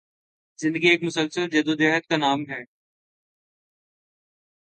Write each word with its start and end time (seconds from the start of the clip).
زندگی 0.59 0.89
ایک 0.89 1.03
مسلسل 1.03 1.47
جدوجہد 1.49 2.09
کا 2.09 2.17
نام 2.17 2.43
ہے 2.49 2.61